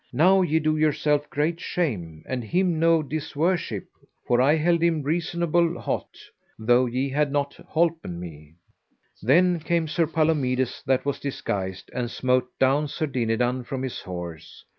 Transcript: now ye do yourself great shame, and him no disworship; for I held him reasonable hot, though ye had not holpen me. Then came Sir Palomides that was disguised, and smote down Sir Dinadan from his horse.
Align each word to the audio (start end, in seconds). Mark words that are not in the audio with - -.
now 0.11 0.41
ye 0.41 0.57
do 0.57 0.75
yourself 0.75 1.29
great 1.29 1.59
shame, 1.59 2.23
and 2.25 2.43
him 2.43 2.79
no 2.79 3.03
disworship; 3.03 3.85
for 4.25 4.41
I 4.41 4.55
held 4.55 4.81
him 4.81 5.03
reasonable 5.03 5.79
hot, 5.79 6.17
though 6.57 6.87
ye 6.87 7.07
had 7.09 7.31
not 7.31 7.53
holpen 7.69 8.19
me. 8.19 8.55
Then 9.21 9.59
came 9.59 9.87
Sir 9.87 10.07
Palomides 10.07 10.81
that 10.87 11.05
was 11.05 11.19
disguised, 11.19 11.91
and 11.93 12.09
smote 12.09 12.49
down 12.57 12.87
Sir 12.87 13.05
Dinadan 13.05 13.63
from 13.63 13.83
his 13.83 13.99
horse. 13.99 14.65